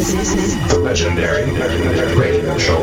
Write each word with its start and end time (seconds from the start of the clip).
This 0.00 0.14
is 0.14 0.34
this 0.34 0.56
is 0.56 0.72
the 0.72 0.78
legendary 0.78 1.44
radio 2.16 2.56
show. 2.56 2.80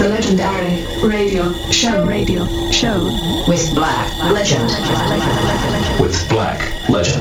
The 0.00 0.08
legendary 0.08 0.80
radio 1.04 1.52
show 1.68 2.06
radio 2.06 2.48
show 2.72 3.04
with 3.46 3.60
Black 3.74 4.08
Legend. 4.32 4.64
With 6.00 6.16
Black 6.30 6.88
Legend. 6.88 7.20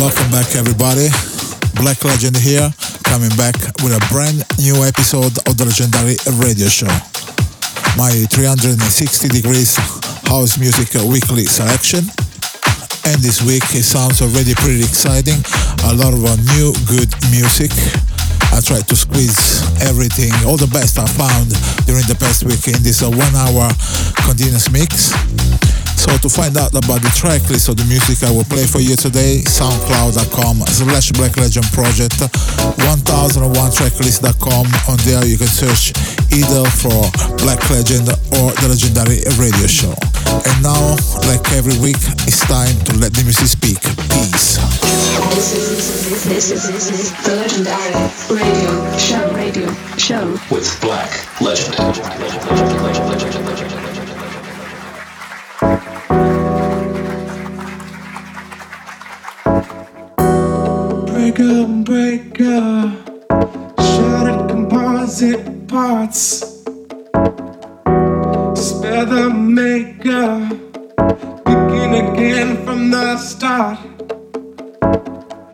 Welcome 0.00 0.30
back, 0.32 0.56
everybody. 0.56 1.12
Black 1.76 2.02
Legend 2.02 2.38
here, 2.38 2.72
coming 3.04 3.36
back 3.36 3.60
with 3.84 3.92
a 3.92 4.00
brand 4.08 4.40
new 4.56 4.82
episode 4.88 5.36
of 5.44 5.58
the 5.60 5.66
legendary 5.68 6.16
radio 6.40 6.68
show. 6.68 6.88
My 8.00 8.08
360 8.32 9.28
degrees 9.28 9.76
house 10.24 10.56
music 10.56 10.96
weekly 11.04 11.44
selection 11.44 12.08
and 13.08 13.24
this 13.24 13.40
week 13.40 13.64
it 13.72 13.84
sounds 13.84 14.20
already 14.20 14.52
pretty 14.60 14.84
exciting. 14.84 15.40
A 15.88 15.94
lot 15.96 16.12
of 16.12 16.20
uh, 16.20 16.36
new 16.52 16.76
good 16.84 17.08
music. 17.32 17.72
I 18.52 18.60
tried 18.60 18.84
to 18.88 18.96
squeeze 18.96 19.64
everything, 19.80 20.32
all 20.44 20.60
the 20.60 20.68
best 20.68 20.98
I 21.00 21.06
found 21.08 21.48
during 21.88 22.04
the 22.04 22.16
past 22.20 22.44
week 22.44 22.68
in 22.68 22.76
this 22.84 23.00
uh, 23.00 23.08
one 23.08 23.34
hour 23.36 23.72
continuous 24.28 24.68
mix. 24.68 25.16
So 25.96 26.12
to 26.20 26.28
find 26.28 26.56
out 26.56 26.76
about 26.76 27.00
the 27.00 27.12
track 27.16 27.44
list 27.48 27.68
of 27.68 27.76
the 27.80 27.84
music 27.88 28.20
I 28.24 28.30
will 28.32 28.44
play 28.44 28.66
for 28.68 28.80
you 28.80 28.96
today, 28.96 29.40
soundcloud.com 29.44 30.64
slash 30.68 31.12
Black 31.16 31.36
Legend 31.36 31.66
Project, 31.72 32.20
1001tracklist.com. 32.88 34.64
On 34.88 34.98
there 35.08 35.24
you 35.24 35.36
can 35.40 35.48
search 35.48 35.92
either 36.32 36.64
for 36.68 37.08
Black 37.40 37.60
Legend 37.72 38.08
or 38.36 38.52
the 38.60 38.68
Legendary 38.68 39.24
Radio 39.40 39.66
Show. 39.68 40.07
And 40.28 40.62
now, 40.62 40.96
like 41.26 41.40
every 41.52 41.76
week, 41.80 41.96
it's 42.28 42.40
time 42.46 42.76
to 42.84 42.92
let 42.98 43.14
the 43.14 43.22
music 43.24 43.48
speak. 43.48 43.80
Peace. 44.12 44.58
This 45.34 45.54
is 45.54 46.24
this 46.24 46.50
is 46.50 46.68
this 46.68 46.90
is 46.90 47.24
the 47.24 47.36
legendary 47.36 47.94
radio 48.28 48.98
show 48.98 49.32
radio 49.32 49.72
show 49.96 50.38
with 50.50 50.68
Black 50.80 51.10
Legend. 51.40 51.76
Breaker, 61.06 61.66
breaker, 61.84 62.92
shattered 63.78 64.50
composite 64.50 65.68
parts. 65.68 66.57
The 68.88 69.30
maker, 69.30 70.48
begin 71.44 71.94
again 71.94 72.64
from 72.64 72.90
the 72.90 73.16
start. 73.16 73.78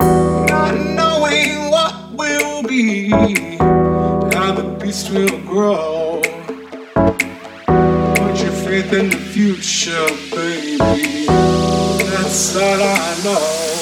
Not 0.01 0.75
knowing 0.75 1.71
what 1.71 1.95
will 2.15 2.63
be, 2.63 3.11
how 3.11 4.53
the 4.53 4.77
beast 4.81 5.11
will 5.11 5.39
grow. 5.41 6.23
Put 8.15 8.43
your 8.43 8.57
faith 8.65 8.93
in 8.93 9.11
the 9.11 9.23
future, 9.33 10.07
baby. 10.35 11.27
That's 12.11 12.57
all 12.57 12.83
I 12.83 13.21
know. 13.25 13.74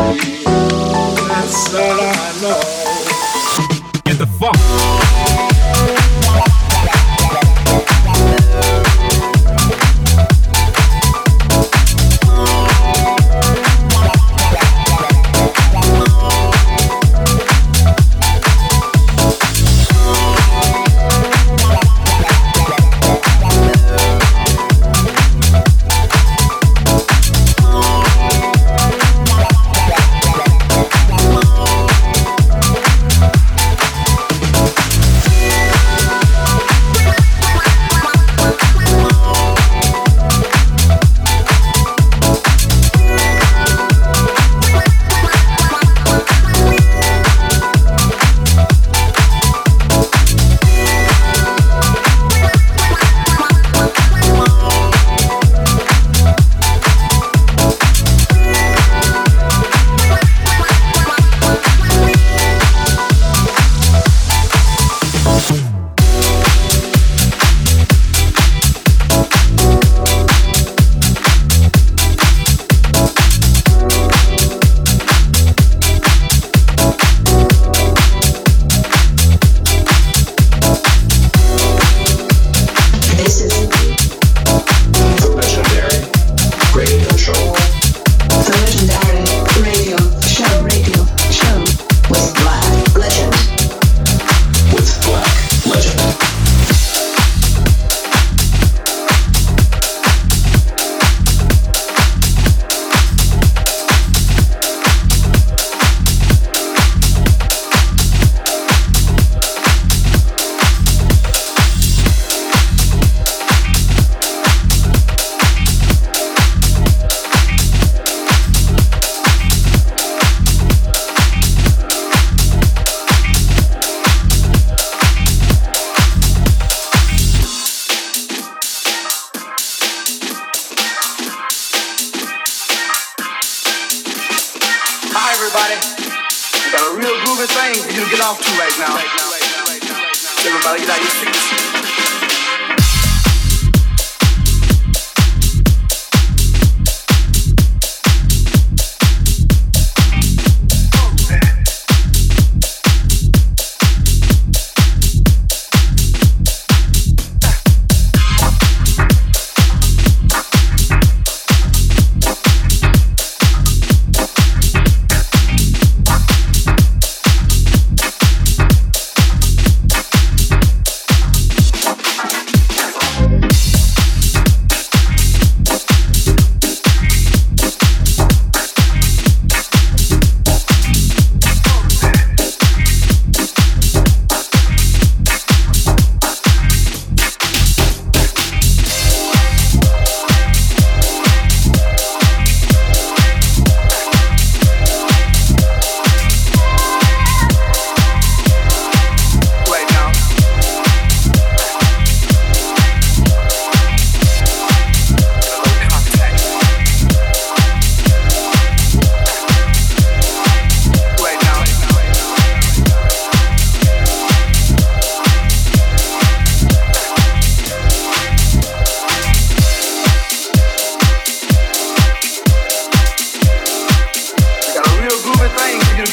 Baby. 0.00 0.40
That's 0.40 0.49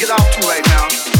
get 0.08 0.20
off 0.20 0.30
to 0.30 0.48
right 0.48 0.66
now. 0.68 1.17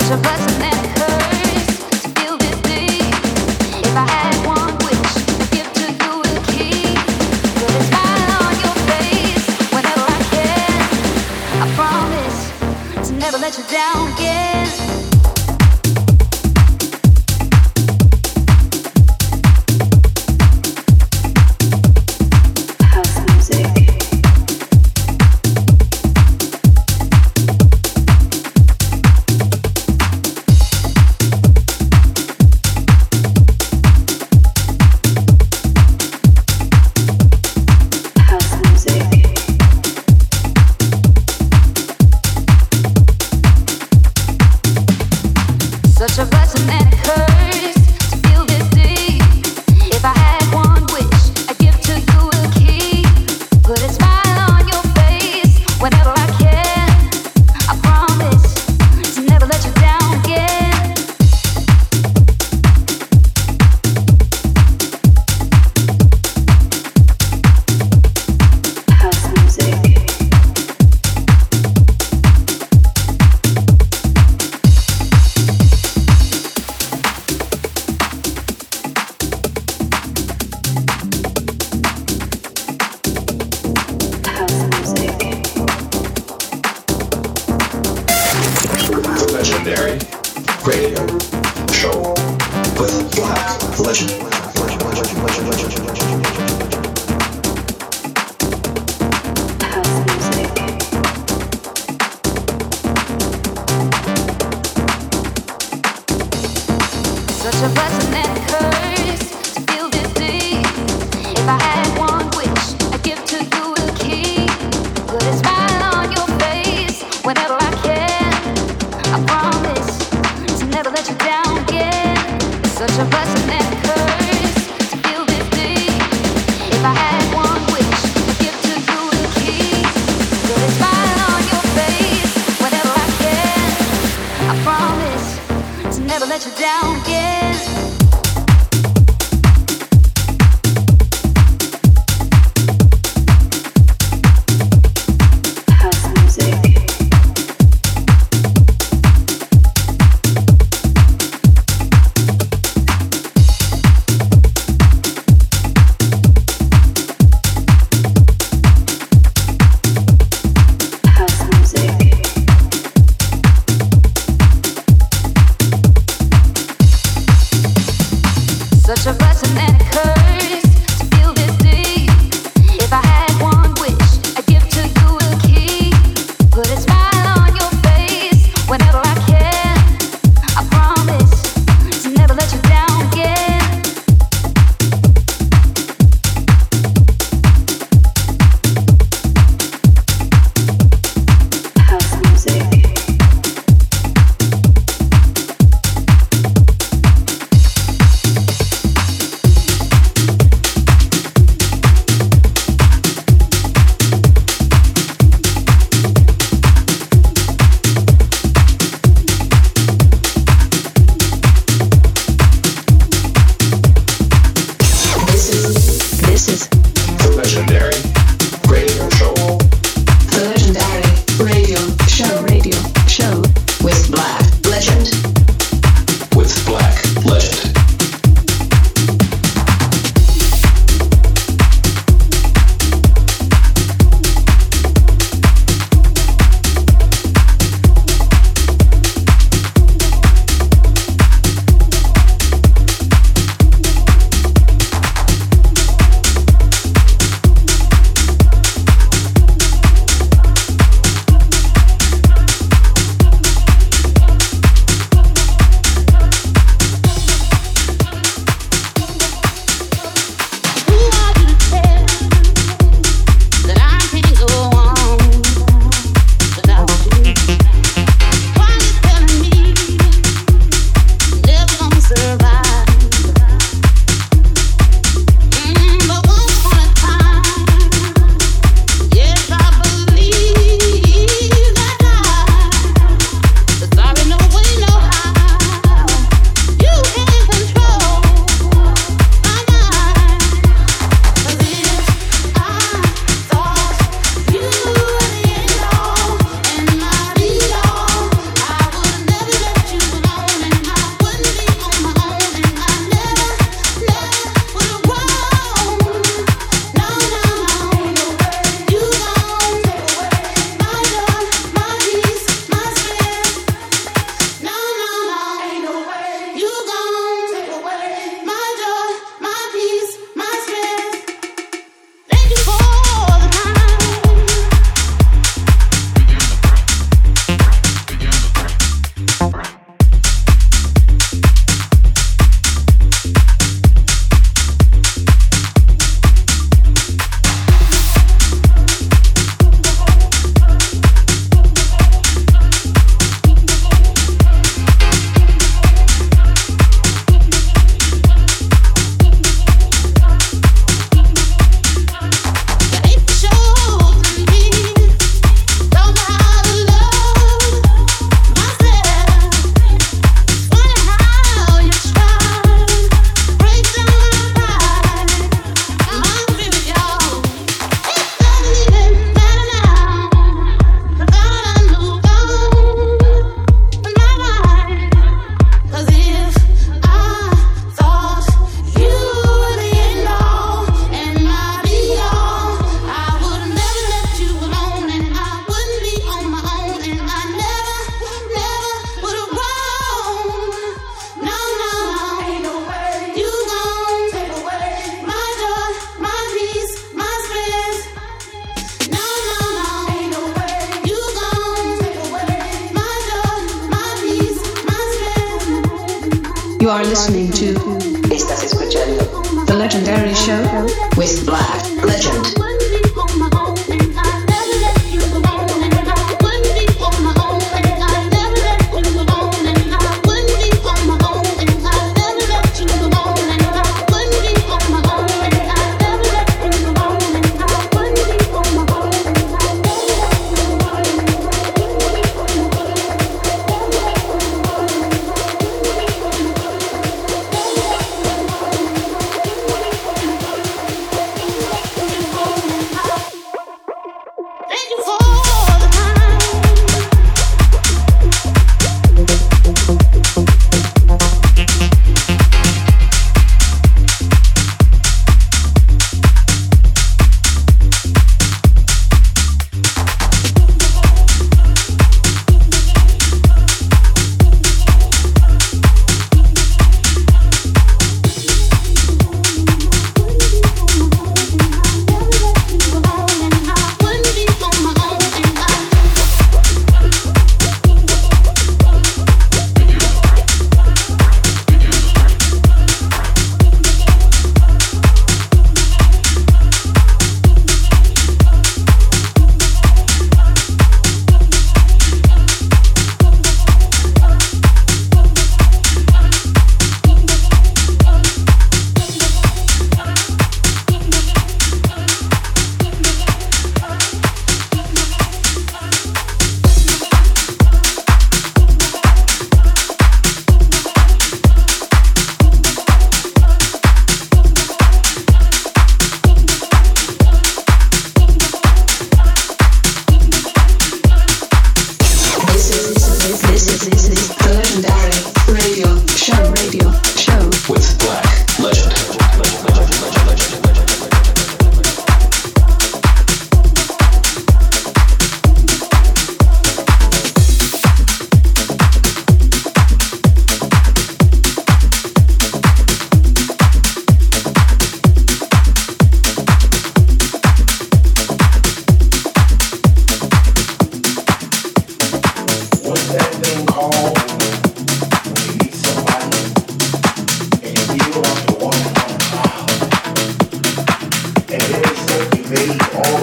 such 0.00 0.10
a 0.10 0.16
blessing 0.16 0.62
and 0.62 0.96
curse. 0.96 1.33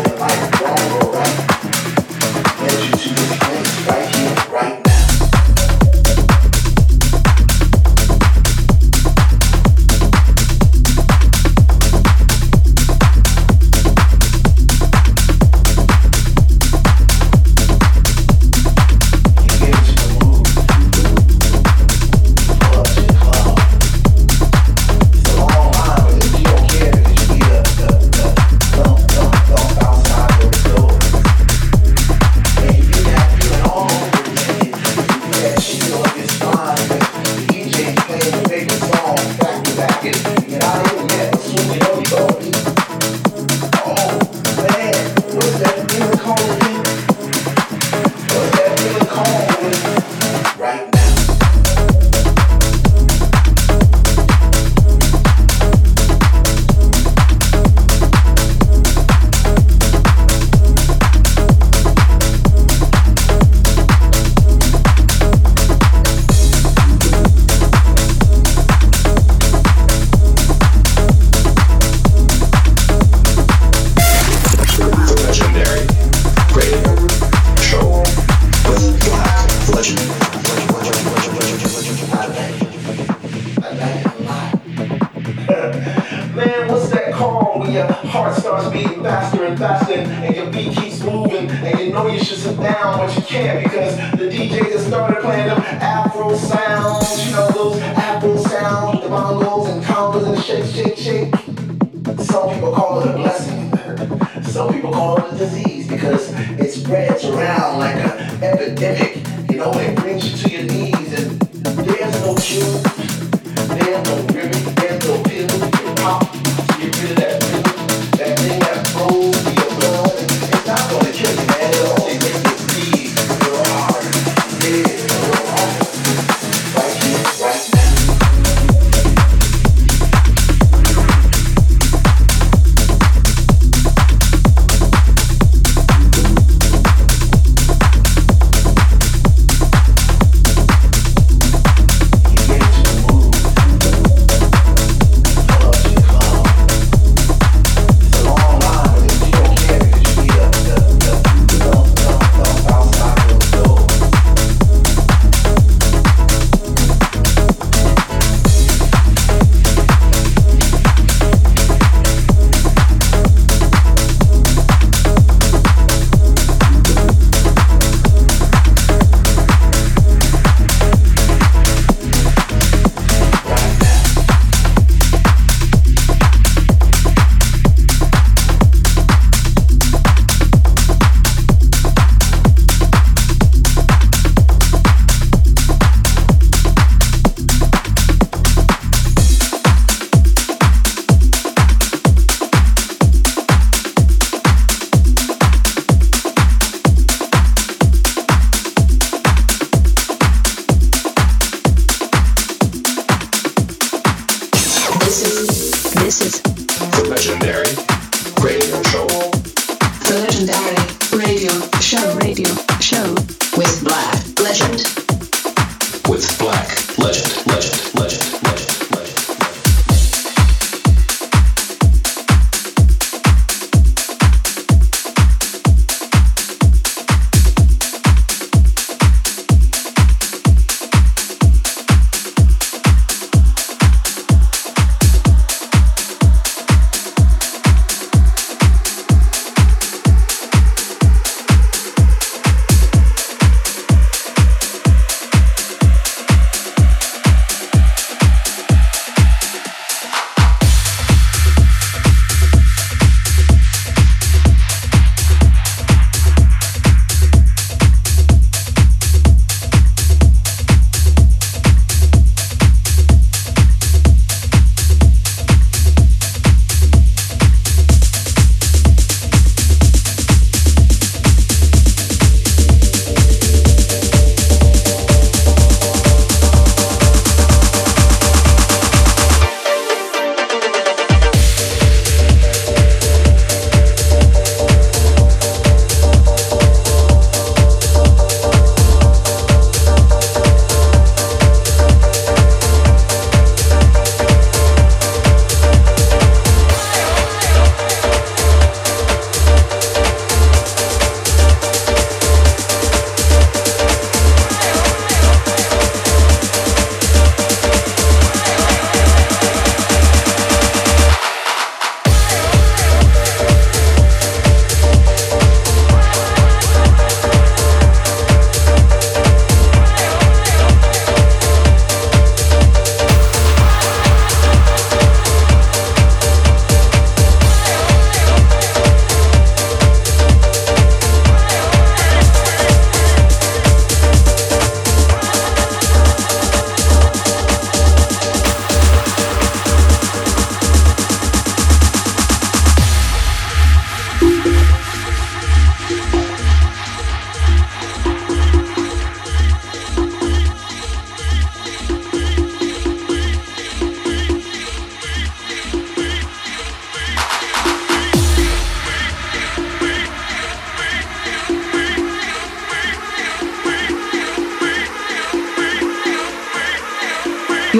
life. 0.03 0.50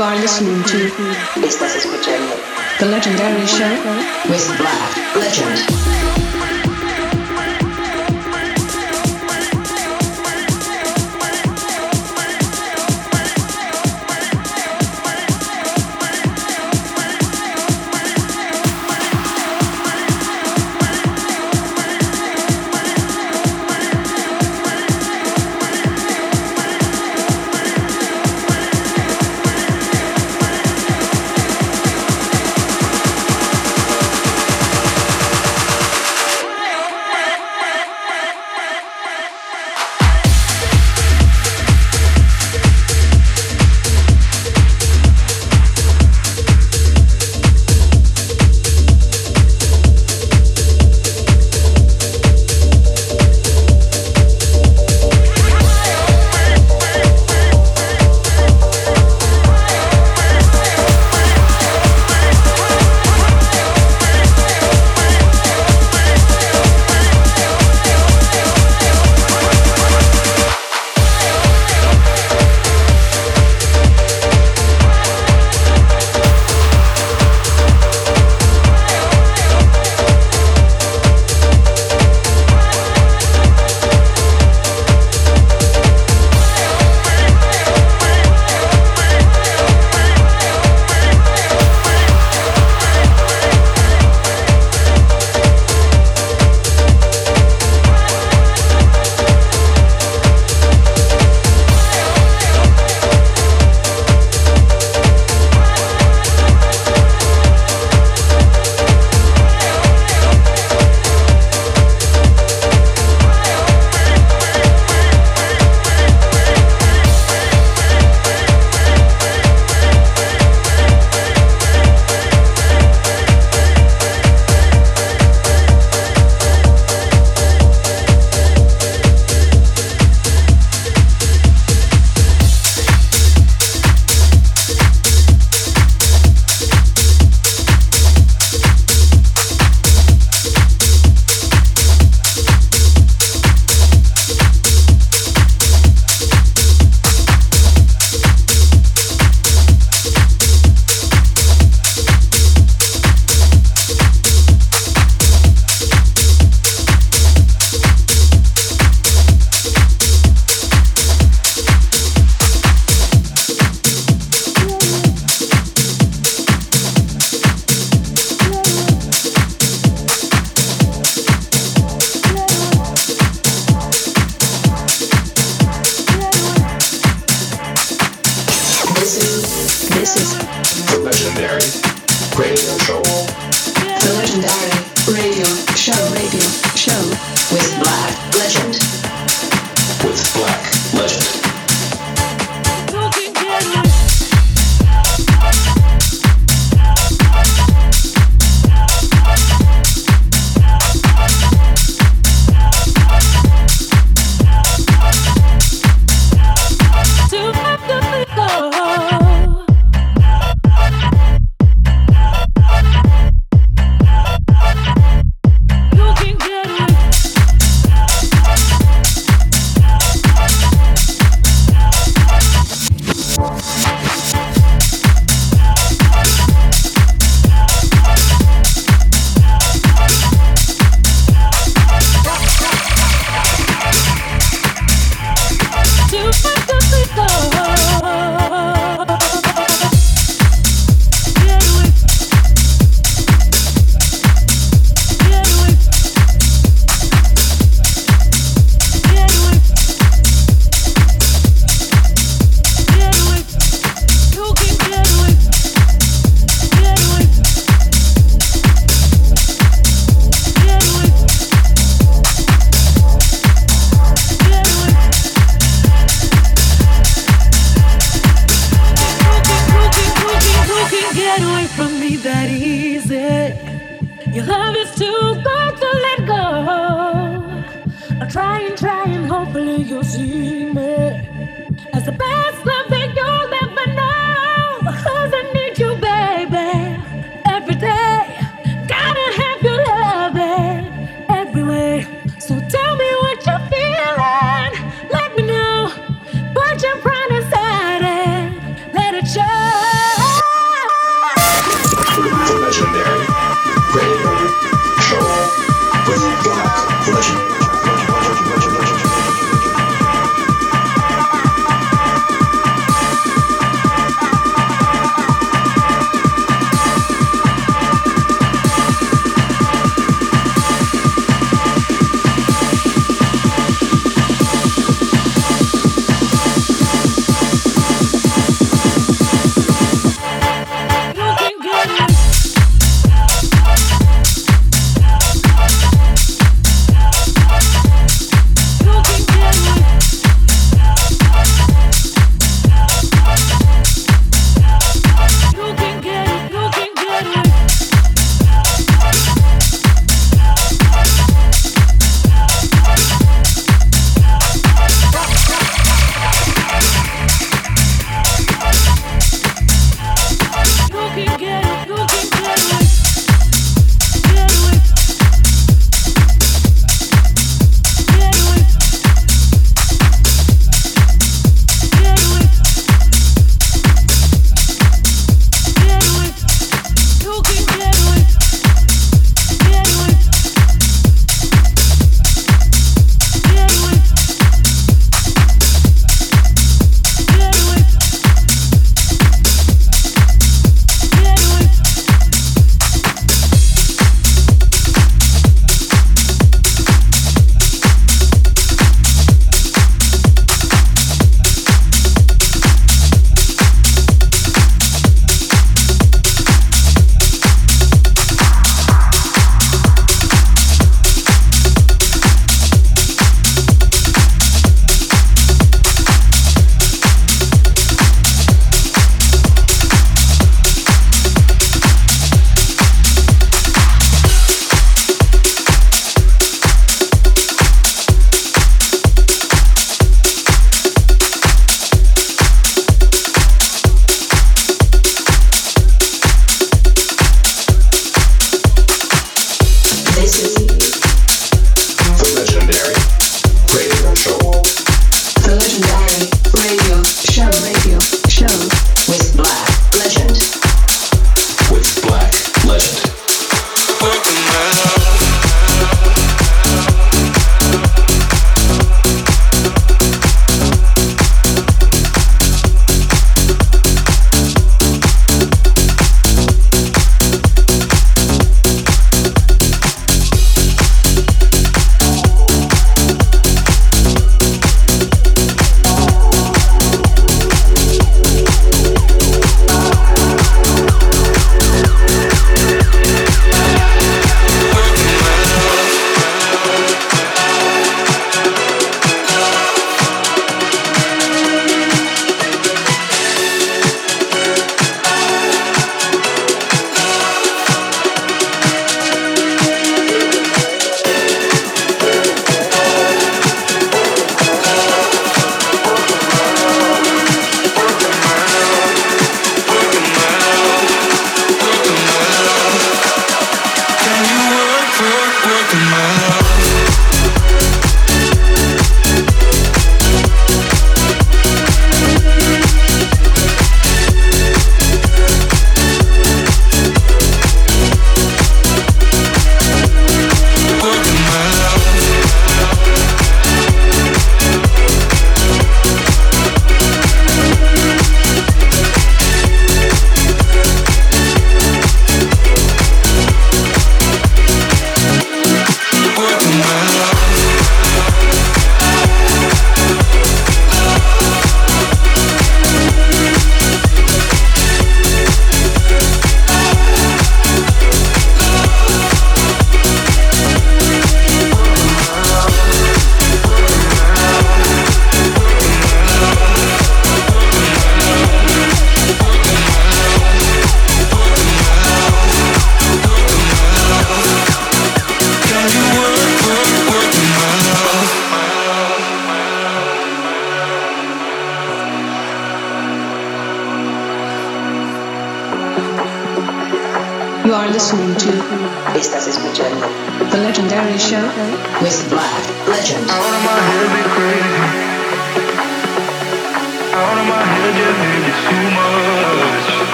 You 0.00 0.06
are 0.06 0.16
listening 0.16 0.62
to 0.64 0.78
Estás 1.46 1.76
escuchando 1.76 2.34
the 2.78 2.86
legendary 2.86 3.46
show 3.46 3.68
with 4.30 4.48
Black 4.56 4.96
Legend. 5.14 5.99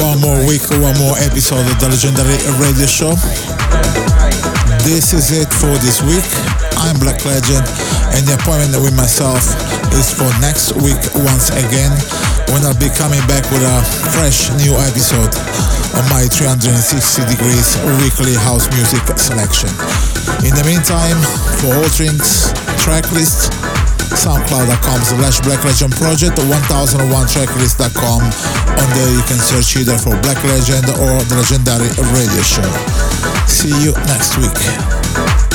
One 0.00 0.16
more 0.24 0.40
week, 0.48 0.64
one 0.80 0.96
more 0.96 1.20
episode 1.20 1.68
of 1.68 1.76
the 1.84 1.88
Legendary 1.92 2.40
Radio 2.56 2.88
Show. 2.88 3.12
This 4.80 5.12
is 5.12 5.36
it 5.36 5.52
for 5.52 5.76
this 5.84 6.00
week. 6.00 6.24
I'm 6.80 6.96
Black 6.96 7.28
Legend, 7.28 7.68
and 8.16 8.24
the 8.24 8.40
appointment 8.40 8.80
with 8.80 8.96
myself 8.96 9.44
is 9.92 10.08
for 10.08 10.32
next 10.40 10.72
week 10.80 10.96
once 11.28 11.52
again 11.52 11.92
when 12.56 12.64
I'll 12.64 12.80
be 12.80 12.88
coming 12.96 13.20
back 13.28 13.44
with 13.52 13.60
a 13.60 13.84
fresh 14.16 14.48
new 14.56 14.72
episode 14.80 15.28
of 15.92 16.08
my 16.08 16.24
360 16.24 17.28
degrees 17.28 17.76
weekly 18.00 18.32
house 18.32 18.64
music 18.72 19.04
selection. 19.20 19.68
In 20.46 20.54
the 20.56 20.64
meantime, 20.64 21.18
for 21.60 21.74
all 21.76 21.90
drinks, 21.92 22.54
tracklist, 22.80 23.50
soundcloud.com 24.16 25.00
slash 25.02 25.40
Black 25.40 25.62
Legend 25.64 25.92
Project, 25.96 26.38
1001 26.38 27.26
tracklist.com. 27.26 28.20
On 28.22 28.88
there 28.96 29.12
you 29.12 29.22
can 29.26 29.38
search 29.38 29.76
either 29.76 29.98
for 29.98 30.16
Black 30.22 30.42
Legend 30.44 30.88
or 31.02 31.18
the 31.28 31.36
Legendary 31.36 31.90
Radio 32.14 32.42
Show. 32.42 32.70
See 33.46 33.74
you 33.82 33.92
next 34.08 34.38
week. 34.38 35.49